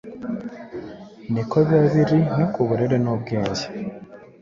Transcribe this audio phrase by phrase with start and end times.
[1.31, 3.65] ni ko biba biri no ku burere n’ubwenge